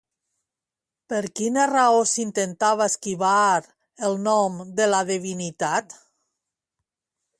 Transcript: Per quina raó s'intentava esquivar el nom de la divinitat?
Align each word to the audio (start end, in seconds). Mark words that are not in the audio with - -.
Per 1.13 1.19
quina 1.39 1.65
raó 1.71 1.99
s'intentava 2.11 2.87
esquivar 2.93 3.35
el 4.09 4.19
nom 4.29 4.57
de 4.81 4.89
la 4.95 5.03
divinitat? 5.11 5.95